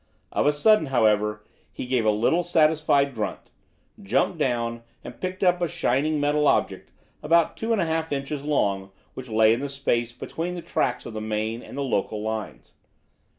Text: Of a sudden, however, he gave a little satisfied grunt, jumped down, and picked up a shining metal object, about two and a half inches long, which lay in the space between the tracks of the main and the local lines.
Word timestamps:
Of 0.31 0.47
a 0.47 0.51
sudden, 0.51 0.87
however, 0.87 1.45
he 1.71 1.85
gave 1.85 2.05
a 2.05 2.09
little 2.09 2.41
satisfied 2.43 3.13
grunt, 3.13 3.51
jumped 4.01 4.39
down, 4.39 4.81
and 5.03 5.21
picked 5.21 5.43
up 5.43 5.61
a 5.61 5.67
shining 5.67 6.19
metal 6.19 6.47
object, 6.47 6.89
about 7.21 7.55
two 7.55 7.71
and 7.71 7.79
a 7.79 7.85
half 7.85 8.11
inches 8.11 8.43
long, 8.43 8.89
which 9.13 9.29
lay 9.29 9.53
in 9.53 9.59
the 9.59 9.69
space 9.69 10.11
between 10.11 10.55
the 10.55 10.63
tracks 10.63 11.05
of 11.05 11.13
the 11.13 11.21
main 11.21 11.61
and 11.61 11.77
the 11.77 11.83
local 11.83 12.19
lines. 12.23 12.73